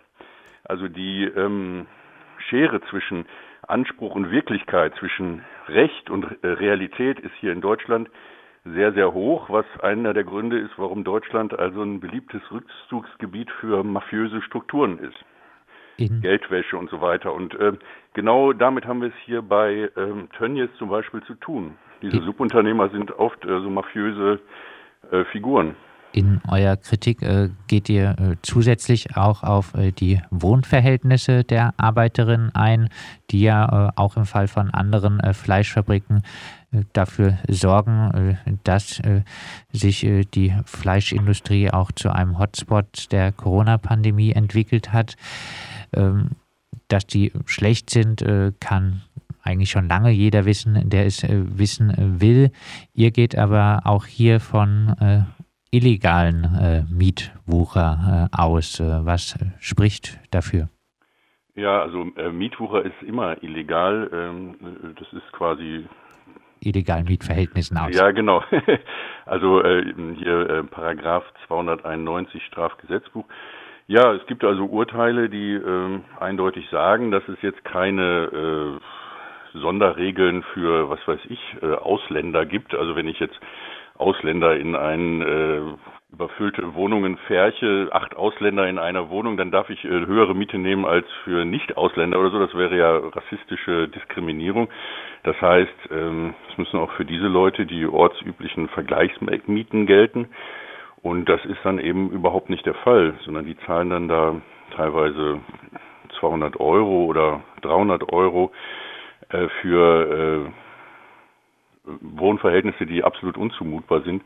Also 0.64 0.88
die 0.88 1.24
ähm, 1.24 1.86
Schere 2.48 2.80
zwischen 2.90 3.26
Anspruch 3.66 4.14
und 4.14 4.30
Wirklichkeit, 4.30 4.94
zwischen 4.96 5.42
Recht 5.68 6.10
und 6.10 6.24
äh, 6.42 6.48
Realität 6.48 7.20
ist 7.20 7.34
hier 7.40 7.52
in 7.52 7.60
Deutschland 7.60 8.08
sehr, 8.64 8.92
sehr 8.92 9.12
hoch, 9.12 9.50
was 9.50 9.64
einer 9.80 10.14
der 10.14 10.24
Gründe 10.24 10.58
ist, 10.58 10.72
warum 10.76 11.04
Deutschland 11.04 11.58
also 11.58 11.82
ein 11.82 12.00
beliebtes 12.00 12.42
Rückzugsgebiet 12.50 13.50
für 13.60 13.82
mafiöse 13.82 14.40
Strukturen 14.42 14.98
ist. 14.98 15.18
In 15.96 16.20
Geldwäsche 16.20 16.76
und 16.76 16.88
so 16.90 17.00
weiter. 17.00 17.32
Und 17.32 17.54
äh, 17.54 17.72
genau 18.14 18.52
damit 18.52 18.86
haben 18.86 19.02
wir 19.02 19.08
es 19.08 19.14
hier 19.24 19.42
bei 19.42 19.90
ähm, 19.96 20.28
Tönnies 20.36 20.70
zum 20.78 20.88
Beispiel 20.88 21.22
zu 21.24 21.34
tun. 21.34 21.76
Diese 22.00 22.16
In 22.16 22.22
Subunternehmer 22.24 22.88
sind 22.88 23.12
oft 23.18 23.44
äh, 23.44 23.60
so 23.60 23.70
mafiöse 23.70 24.40
äh, 25.10 25.24
Figuren. 25.26 25.76
In 26.12 26.42
eurer 26.46 26.76
Kritik 26.76 27.22
äh, 27.22 27.48
geht 27.68 27.88
ihr 27.88 28.10
äh, 28.18 28.36
zusätzlich 28.42 29.16
auch 29.16 29.42
auf 29.42 29.74
äh, 29.74 29.92
die 29.92 30.20
Wohnverhältnisse 30.30 31.42
der 31.42 31.72
Arbeiterinnen 31.78 32.54
ein, 32.54 32.90
die 33.30 33.40
ja 33.40 33.88
äh, 33.88 33.92
auch 33.96 34.18
im 34.18 34.26
Fall 34.26 34.46
von 34.46 34.70
anderen 34.70 35.20
äh, 35.20 35.32
Fleischfabriken 35.32 36.22
äh, 36.70 36.82
dafür 36.92 37.38
sorgen, 37.48 38.38
dass 38.64 39.00
sich 39.72 40.06
die 40.34 40.54
Fleischindustrie 40.66 41.70
auch 41.70 41.92
zu 41.92 42.10
einem 42.10 42.38
Hotspot 42.38 43.10
der 43.10 43.32
Corona-Pandemie 43.32 44.32
entwickelt 44.32 44.92
hat. 44.92 45.16
Ähm, 45.94 46.32
dass 46.88 47.06
die 47.06 47.32
schlecht 47.46 47.88
sind, 47.88 48.22
kann 48.60 49.00
eigentlich 49.42 49.70
schon 49.70 49.88
lange 49.88 50.10
jeder 50.10 50.44
wissen, 50.44 50.90
der 50.90 51.06
es 51.06 51.22
wissen 51.26 52.20
will. 52.20 52.50
Ihr 52.92 53.12
geht 53.12 53.34
aber 53.34 53.80
auch 53.84 54.04
hier 54.04 54.40
von 54.40 54.94
illegalen 55.72 56.44
äh, 56.44 56.82
Mietwucher 56.92 58.28
äh, 58.30 58.36
aus. 58.36 58.78
Äh, 58.78 59.04
was 59.04 59.36
spricht 59.58 60.20
dafür? 60.30 60.68
Ja, 61.54 61.82
also 61.82 62.06
äh, 62.16 62.30
Mietwucher 62.30 62.84
ist 62.84 63.02
immer 63.02 63.42
illegal. 63.42 64.08
Ähm, 64.12 64.54
das 64.98 65.12
ist 65.12 65.32
quasi 65.32 65.86
illegalen 66.60 67.06
Mietverhältnissen 67.06 67.76
aus. 67.76 67.94
Ja, 67.94 68.10
genau. 68.12 68.44
also 69.26 69.62
äh, 69.62 69.92
hier 70.18 70.48
äh, 70.48 70.62
Paragraph 70.64 71.24
291 71.48 72.44
Strafgesetzbuch. 72.46 73.24
Ja, 73.88 74.12
es 74.14 74.24
gibt 74.26 74.44
also 74.44 74.66
Urteile, 74.66 75.28
die 75.28 75.54
äh, 75.54 76.00
eindeutig 76.20 76.68
sagen, 76.70 77.10
dass 77.10 77.26
es 77.28 77.40
jetzt 77.42 77.64
keine 77.64 78.78
äh, 79.54 79.58
Sonderregeln 79.58 80.44
für, 80.54 80.88
was 80.88 81.00
weiß 81.06 81.20
ich, 81.28 81.40
äh, 81.60 81.74
Ausländer 81.74 82.46
gibt. 82.46 82.74
Also 82.74 82.94
wenn 82.94 83.08
ich 83.08 83.18
jetzt 83.18 83.38
Ausländer 84.02 84.56
in 84.56 84.74
ein 84.74 85.22
äh, 85.22 85.60
überfüllte 86.12 86.74
Wohnungen 86.74 87.16
Färche, 87.26 87.88
acht 87.92 88.14
Ausländer 88.16 88.68
in 88.68 88.78
einer 88.78 89.08
Wohnung, 89.08 89.36
dann 89.36 89.50
darf 89.50 89.70
ich 89.70 89.82
äh, 89.84 89.88
höhere 89.88 90.34
Miete 90.34 90.58
nehmen 90.58 90.84
als 90.84 91.06
für 91.24 91.44
Nicht-Ausländer 91.44 92.18
oder 92.18 92.30
so. 92.30 92.38
Das 92.38 92.54
wäre 92.54 92.76
ja 92.76 92.96
rassistische 92.96 93.88
Diskriminierung. 93.88 94.68
Das 95.22 95.40
heißt, 95.40 95.88
ähm, 95.90 96.34
es 96.50 96.58
müssen 96.58 96.78
auch 96.78 96.90
für 96.92 97.04
diese 97.04 97.28
Leute 97.28 97.64
die 97.64 97.86
ortsüblichen 97.86 98.68
Vergleichsmieten 98.68 99.86
gelten. 99.86 100.28
Und 101.02 101.28
das 101.28 101.44
ist 101.46 101.58
dann 101.64 101.78
eben 101.78 102.10
überhaupt 102.10 102.50
nicht 102.50 102.66
der 102.66 102.74
Fall, 102.74 103.14
sondern 103.24 103.46
die 103.46 103.56
zahlen 103.66 103.90
dann 103.90 104.08
da 104.08 104.34
teilweise 104.76 105.40
200 106.20 106.60
Euro 106.60 107.06
oder 107.06 107.42
300 107.62 108.12
Euro 108.12 108.52
äh, 109.30 109.48
für 109.60 110.46
äh, 110.46 110.61
Wohnverhältnisse, 111.84 112.86
die 112.86 113.04
absolut 113.04 113.36
unzumutbar 113.36 114.02
sind. 114.02 114.22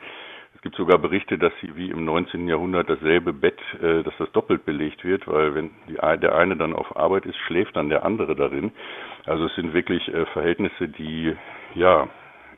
Es 0.54 0.62
gibt 0.62 0.76
sogar 0.76 0.98
Berichte, 0.98 1.38
dass 1.38 1.52
sie 1.60 1.76
wie 1.76 1.90
im 1.90 2.04
19. 2.04 2.48
Jahrhundert 2.48 2.88
dasselbe 2.88 3.32
Bett, 3.32 3.58
äh, 3.82 4.02
dass 4.02 4.14
das 4.18 4.32
doppelt 4.32 4.64
belegt 4.64 5.04
wird, 5.04 5.26
weil 5.28 5.54
wenn 5.54 5.70
die, 5.88 5.94
der 5.94 6.34
eine 6.34 6.56
dann 6.56 6.72
auf 6.72 6.96
Arbeit 6.96 7.26
ist, 7.26 7.36
schläft 7.46 7.76
dann 7.76 7.90
der 7.90 8.04
andere 8.04 8.34
darin. 8.34 8.72
Also 9.26 9.46
es 9.46 9.54
sind 9.54 9.74
wirklich 9.74 10.08
äh, 10.08 10.24
Verhältnisse, 10.26 10.88
die 10.88 11.36
ja 11.74 12.08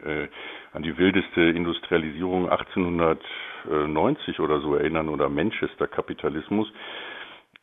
äh, 0.05 0.29
an 0.73 0.83
die 0.83 0.97
wildeste 0.97 1.41
Industrialisierung 1.41 2.49
1890 2.49 4.39
oder 4.41 4.61
so 4.61 4.75
erinnern 4.75 5.09
oder 5.09 5.29
Manchester-Kapitalismus. 5.29 6.73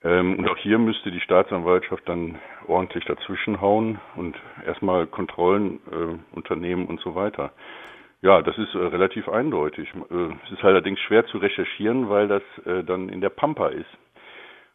Ähm, 0.04 0.38
und 0.40 0.50
auch 0.50 0.58
hier 0.58 0.78
müsste 0.78 1.12
die 1.12 1.22
Staatsanwaltschaft 1.22 2.08
dann 2.08 2.40
ordentlich 2.68 3.06
dazwischenhauen 3.06 4.00
und 4.16 4.36
erstmal 4.66 5.08
Kontrollen 5.08 5.80
äh, 5.92 6.36
unternehmen 6.36 6.86
und 6.86 7.00
so 7.00 7.16
weiter. 7.16 7.52
Ja, 8.22 8.42
das 8.42 8.58
ist 8.58 8.74
äh, 8.76 8.80
relativ 8.80 9.30
eindeutig. 9.30 9.88
Äh, 10.10 10.34
es 10.46 10.52
ist 10.52 10.64
allerdings 10.64 11.00
schwer 11.02 11.26
zu 11.28 11.38
recherchieren, 11.38 12.10
weil 12.10 12.28
das 12.28 12.44
äh, 12.66 12.84
dann 12.84 13.10
in 13.10 13.22
der 13.22 13.30
Pampa 13.30 13.68
ist. 13.68 13.90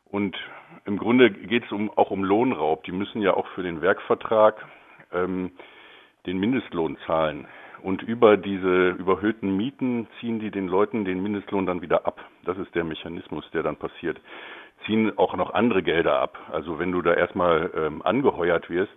Und 0.05 0.37
im 0.85 0.99
Grunde 0.99 1.31
geht 1.31 1.65
es 1.65 1.73
um, 1.73 1.91
auch 1.91 2.11
um 2.11 2.25
Lohnraub. 2.25 2.85
Die 2.85 2.93
müssen 2.93 3.23
ja 3.23 3.35
auch 3.35 3.47
für 3.49 3.63
den 3.63 3.81
Werkvertrag 3.81 4.65
ähm, 5.13 5.53
den 6.27 6.39
Mindestlohn 6.39 6.97
zahlen. 7.07 7.47
Und 7.83 8.03
über 8.03 8.37
diese 8.37 8.91
überhöhten 8.91 9.57
Mieten 9.57 10.07
ziehen 10.19 10.39
die 10.39 10.51
den 10.51 10.69
Leuten 10.69 11.05
den 11.05 11.23
Mindestlohn 11.23 11.65
dann 11.65 11.81
wieder 11.81 12.07
ab. 12.07 12.21
Das 12.45 12.59
ist 12.59 12.75
der 12.75 12.85
Mechanismus, 12.85 13.49
der 13.53 13.63
dann 13.63 13.77
passiert 13.77 14.21
ziehen 14.87 15.17
auch 15.19 15.35
noch 15.35 15.53
andere 15.55 15.83
Gelder 15.83 16.21
ab. 16.21 16.39
Also 16.53 16.79
wenn 16.79 16.93
du 16.93 17.03
da 17.03 17.15
erstmal 17.15 17.71
ähm, 17.77 18.03
angeheuert 18.03 18.71
wirst, 18.71 18.97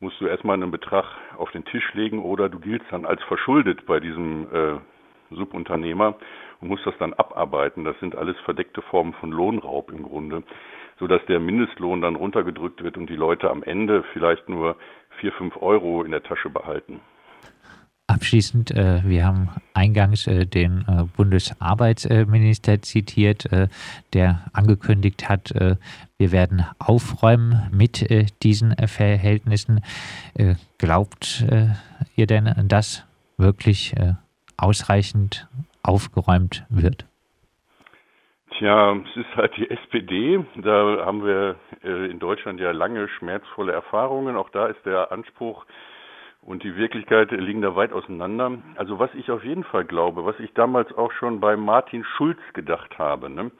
musst 0.00 0.20
du 0.20 0.26
erstmal 0.26 0.54
einen 0.54 0.70
Betrag 0.70 1.04
auf 1.38 1.50
den 1.52 1.64
Tisch 1.64 1.94
legen 1.94 2.22
oder 2.22 2.48
du 2.48 2.58
giltst 2.58 2.90
dann 2.90 3.06
als 3.06 3.22
verschuldet 3.24 3.86
bei 3.86 4.00
diesem 4.00 4.46
äh, 4.52 5.34
Subunternehmer 5.34 6.16
und 6.60 6.68
musst 6.68 6.86
das 6.86 6.96
dann 6.98 7.14
abarbeiten. 7.14 7.84
Das 7.84 7.98
sind 8.00 8.16
alles 8.16 8.38
verdeckte 8.40 8.82
Formen 8.82 9.14
von 9.14 9.30
Lohnraub 9.30 9.90
im 9.90 10.02
Grunde, 10.02 10.42
sodass 10.98 11.24
der 11.26 11.40
Mindestlohn 11.40 12.00
dann 12.00 12.16
runtergedrückt 12.16 12.82
wird 12.82 12.96
und 12.96 13.08
die 13.08 13.16
Leute 13.16 13.50
am 13.50 13.62
Ende 13.62 14.04
vielleicht 14.12 14.48
nur 14.48 14.76
vier, 15.20 15.32
fünf 15.32 15.56
Euro 15.56 16.02
in 16.02 16.10
der 16.10 16.22
Tasche 16.22 16.50
behalten. 16.50 17.00
Abschließend, 18.06 18.70
äh, 18.72 19.00
wir 19.02 19.24
haben 19.24 19.48
eingangs 19.72 20.26
äh, 20.26 20.44
den 20.44 20.84
äh, 20.86 21.04
Bundesarbeitsminister 21.16 22.82
zitiert, 22.82 23.50
äh, 23.50 23.68
der 24.12 24.44
angekündigt 24.52 25.30
hat, 25.30 25.52
äh, 25.52 25.76
wir 26.18 26.30
werden 26.30 26.66
aufräumen 26.78 27.70
mit 27.72 28.10
äh, 28.10 28.26
diesen 28.42 28.74
Verhältnissen. 28.86 29.80
glaubt 30.78 31.44
ihr 32.16 32.26
denn, 32.26 32.52
dass 32.68 33.06
wirklich 33.38 33.94
ausreichend 34.56 35.46
aufgeräumt 35.82 36.64
wird? 36.68 37.06
Tja, 38.58 38.96
es 38.96 39.16
ist 39.16 39.36
halt 39.36 39.56
die 39.56 39.70
SPD. 39.70 40.44
Da 40.56 41.06
haben 41.06 41.24
wir 41.24 41.56
in 41.82 42.18
Deutschland 42.18 42.60
ja 42.60 42.72
lange 42.72 43.08
schmerzvolle 43.08 43.72
Erfahrungen. 43.72 44.36
Auch 44.36 44.50
da 44.50 44.66
ist 44.66 44.84
der 44.84 45.12
Anspruch, 45.12 45.64
und 46.44 46.62
die 46.62 46.76
Wirklichkeit 46.76 47.30
liegen 47.30 47.62
da 47.62 47.74
weit 47.74 47.92
auseinander. 47.92 48.58
Also 48.76 48.98
was 48.98 49.10
ich 49.14 49.30
auf 49.30 49.44
jeden 49.44 49.64
Fall 49.64 49.84
glaube, 49.84 50.24
was 50.24 50.38
ich 50.40 50.52
damals 50.54 50.92
auch 50.96 51.12
schon 51.12 51.40
bei 51.40 51.56
Martin 51.56 52.04
Schulz 52.04 52.38
gedacht 52.52 52.98
habe, 52.98 53.30
ne, 53.30 53.50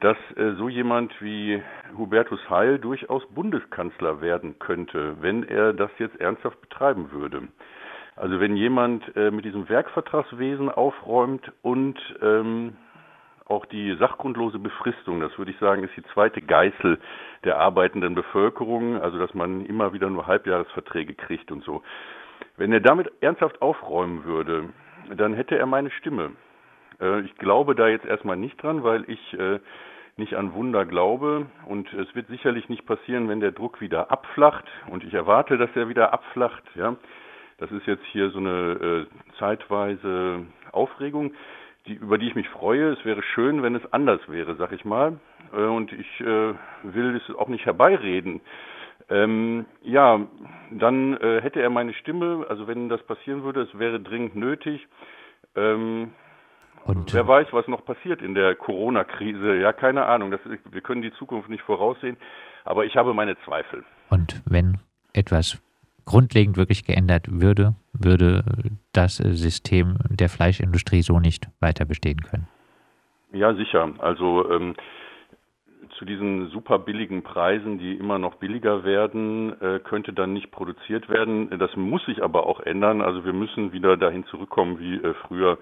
dass 0.00 0.16
äh, 0.36 0.52
so 0.52 0.68
jemand 0.68 1.12
wie 1.20 1.62
Hubertus 1.96 2.40
Heil 2.50 2.78
durchaus 2.78 3.26
Bundeskanzler 3.34 4.20
werden 4.20 4.58
könnte, 4.58 5.16
wenn 5.20 5.42
er 5.44 5.72
das 5.72 5.90
jetzt 5.98 6.20
ernsthaft 6.20 6.60
betreiben 6.60 7.10
würde. 7.10 7.48
Also 8.16 8.38
wenn 8.38 8.56
jemand 8.56 9.04
äh, 9.16 9.30
mit 9.30 9.44
diesem 9.44 9.68
Werkvertragswesen 9.68 10.68
aufräumt 10.70 11.50
und 11.62 11.98
ähm, 12.22 12.76
auch 13.46 13.66
die 13.66 13.94
sachgrundlose 13.96 14.58
Befristung, 14.58 15.20
das 15.20 15.36
würde 15.38 15.50
ich 15.50 15.58
sagen, 15.58 15.84
ist 15.84 15.96
die 15.96 16.04
zweite 16.14 16.40
Geißel 16.40 16.98
der 17.44 17.58
arbeitenden 17.58 18.14
Bevölkerung, 18.14 19.00
also 19.00 19.18
dass 19.18 19.34
man 19.34 19.66
immer 19.66 19.92
wieder 19.92 20.08
nur 20.08 20.26
Halbjahresverträge 20.26 21.14
kriegt 21.14 21.52
und 21.52 21.62
so. 21.62 21.82
Wenn 22.56 22.72
er 22.72 22.80
damit 22.80 23.12
ernsthaft 23.20 23.60
aufräumen 23.60 24.24
würde, 24.24 24.70
dann 25.14 25.34
hätte 25.34 25.58
er 25.58 25.66
meine 25.66 25.90
Stimme. 25.90 26.32
Äh, 27.00 27.20
ich 27.20 27.36
glaube 27.36 27.74
da 27.74 27.88
jetzt 27.88 28.06
erstmal 28.06 28.36
nicht 28.36 28.62
dran, 28.62 28.82
weil 28.82 29.04
ich 29.10 29.38
äh, 29.38 29.60
nicht 30.16 30.34
an 30.34 30.54
Wunder 30.54 30.86
glaube 30.86 31.46
und 31.66 31.92
es 31.92 32.14
wird 32.14 32.28
sicherlich 32.28 32.68
nicht 32.68 32.86
passieren, 32.86 33.28
wenn 33.28 33.40
der 33.40 33.52
Druck 33.52 33.80
wieder 33.80 34.10
abflacht 34.10 34.64
und 34.88 35.04
ich 35.04 35.12
erwarte, 35.12 35.58
dass 35.58 35.70
er 35.74 35.88
wieder 35.88 36.12
abflacht, 36.12 36.62
ja. 36.74 36.96
Das 37.58 37.70
ist 37.70 37.86
jetzt 37.86 38.04
hier 38.06 38.30
so 38.30 38.38
eine 38.38 39.06
äh, 39.06 39.36
zeitweise 39.38 40.44
Aufregung 40.72 41.34
die, 41.86 41.94
über 41.94 42.18
die 42.18 42.28
ich 42.28 42.34
mich 42.34 42.48
freue. 42.48 42.92
Es 42.92 43.04
wäre 43.04 43.22
schön, 43.22 43.62
wenn 43.62 43.74
es 43.74 43.92
anders 43.92 44.20
wäre, 44.28 44.56
sag 44.56 44.72
ich 44.72 44.84
mal. 44.84 45.18
Äh, 45.52 45.64
und 45.64 45.92
ich 45.92 46.20
äh, 46.20 46.54
will 46.82 47.16
es 47.16 47.34
auch 47.36 47.48
nicht 47.48 47.66
herbeireden. 47.66 48.40
Ähm, 49.10 49.66
ja, 49.82 50.20
dann 50.70 51.16
äh, 51.18 51.42
hätte 51.42 51.60
er 51.60 51.70
meine 51.70 51.92
Stimme, 51.94 52.46
also 52.48 52.66
wenn 52.66 52.88
das 52.88 53.02
passieren 53.02 53.42
würde, 53.42 53.62
es 53.62 53.78
wäre 53.78 54.00
dringend 54.00 54.34
nötig. 54.34 54.86
Ähm, 55.56 56.12
und 56.86 57.14
wer 57.14 57.26
weiß, 57.26 57.48
was 57.52 57.66
noch 57.66 57.84
passiert 57.84 58.20
in 58.20 58.34
der 58.34 58.54
Corona-Krise. 58.54 59.56
Ja, 59.56 59.72
keine 59.72 60.04
Ahnung. 60.04 60.30
Das, 60.30 60.40
wir 60.70 60.80
können 60.82 61.02
die 61.02 61.12
Zukunft 61.12 61.48
nicht 61.48 61.62
voraussehen, 61.62 62.16
aber 62.64 62.84
ich 62.84 62.96
habe 62.96 63.14
meine 63.14 63.38
Zweifel. 63.40 63.84
Und 64.10 64.42
wenn 64.46 64.78
etwas 65.14 65.62
grundlegend 66.04 66.56
wirklich 66.56 66.84
geändert 66.84 67.26
würde, 67.30 67.74
würde 67.92 68.44
das 68.92 69.16
System 69.16 69.96
der 70.08 70.28
Fleischindustrie 70.28 71.02
so 71.02 71.20
nicht 71.20 71.48
weiter 71.60 71.84
bestehen 71.84 72.20
können. 72.20 72.48
Ja, 73.32 73.54
sicher. 73.54 73.92
Also 73.98 74.50
ähm, 74.50 74.74
zu 75.98 76.04
diesen 76.04 76.48
super 76.50 76.78
billigen 76.78 77.22
Preisen, 77.22 77.78
die 77.78 77.94
immer 77.94 78.18
noch 78.18 78.36
billiger 78.36 78.84
werden, 78.84 79.60
äh, 79.60 79.80
könnte 79.80 80.12
dann 80.12 80.32
nicht 80.32 80.50
produziert 80.50 81.08
werden. 81.08 81.56
Das 81.58 81.74
muss 81.76 82.04
sich 82.06 82.22
aber 82.22 82.46
auch 82.46 82.60
ändern. 82.60 83.00
Also 83.00 83.24
wir 83.24 83.32
müssen 83.32 83.72
wieder 83.72 83.96
dahin 83.96 84.24
zurückkommen 84.26 84.78
wie 84.78 84.96
äh, 84.96 85.14
früher, 85.26 85.58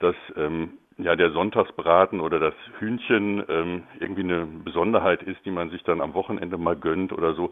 dass 0.00 0.16
ähm, 0.36 0.74
ja 0.98 1.16
der 1.16 1.30
Sonntagsbraten 1.32 2.20
oder 2.20 2.38
das 2.38 2.54
Hühnchen 2.78 3.42
ähm, 3.48 3.82
irgendwie 3.98 4.22
eine 4.22 4.46
Besonderheit 4.46 5.22
ist, 5.22 5.44
die 5.44 5.50
man 5.50 5.70
sich 5.70 5.82
dann 5.82 6.00
am 6.00 6.14
Wochenende 6.14 6.56
mal 6.56 6.76
gönnt 6.76 7.12
oder 7.12 7.34
so. 7.34 7.50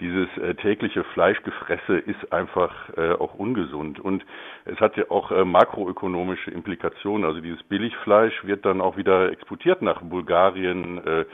Dieses 0.00 0.28
äh, 0.38 0.54
tägliche 0.54 1.04
Fleischgefresse 1.04 1.98
ist 1.98 2.32
einfach 2.32 2.72
äh, 2.96 3.12
auch 3.12 3.34
ungesund 3.34 4.00
und 4.00 4.24
es 4.64 4.78
hat 4.80 4.96
ja 4.96 5.04
auch 5.10 5.30
äh, 5.30 5.44
makroökonomische 5.44 6.50
Implikationen. 6.50 7.24
Also 7.24 7.40
dieses 7.40 7.62
Billigfleisch 7.62 8.44
wird 8.44 8.66
dann 8.66 8.80
auch 8.80 8.96
wieder 8.96 9.30
exportiert 9.30 9.80
nach 9.80 10.02
Bulgarien, 10.02 10.98
äh, 11.06 11.24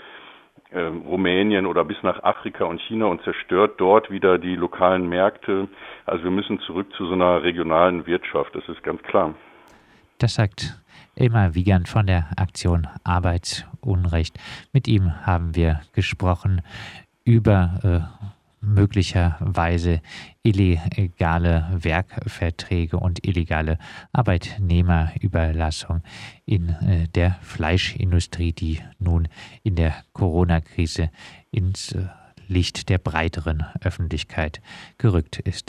äh, 0.72 0.82
Rumänien 0.82 1.66
oder 1.66 1.84
bis 1.84 2.00
nach 2.02 2.22
Afrika 2.22 2.64
und 2.64 2.80
China 2.82 3.06
und 3.06 3.22
zerstört 3.22 3.74
dort 3.78 4.10
wieder 4.10 4.38
die 4.38 4.54
lokalen 4.54 5.08
Märkte. 5.08 5.66
Also 6.06 6.24
wir 6.24 6.30
müssen 6.30 6.60
zurück 6.60 6.92
zu 6.94 7.06
so 7.06 7.14
einer 7.14 7.42
regionalen 7.42 8.06
Wirtschaft, 8.06 8.54
das 8.54 8.68
ist 8.68 8.82
ganz 8.84 9.02
klar. 9.02 9.34
Das 10.20 10.34
sagt 10.34 10.78
Elmar 11.16 11.54
Wiegand 11.54 11.88
von 11.88 12.06
der 12.06 12.28
Aktion 12.36 12.86
Arbeitsunrecht. 13.04 14.38
Mit 14.70 14.86
ihm 14.86 15.24
haben 15.24 15.54
wir 15.54 15.80
gesprochen 15.94 16.60
über 17.24 17.80
äh, 17.82 18.26
möglicherweise 18.60 20.02
illegale 20.42 21.70
Werkverträge 21.72 22.98
und 22.98 23.26
illegale 23.26 23.78
Arbeitnehmerüberlassung 24.12 26.02
in 26.44 26.68
äh, 26.68 27.08
der 27.08 27.38
Fleischindustrie, 27.40 28.52
die 28.52 28.80
nun 28.98 29.26
in 29.62 29.74
der 29.74 29.94
Corona-Krise 30.12 31.08
ins 31.50 31.92
äh, 31.92 32.08
Licht 32.46 32.90
der 32.90 32.98
breiteren 32.98 33.64
Öffentlichkeit 33.80 34.60
gerückt 34.98 35.38
ist. 35.38 35.68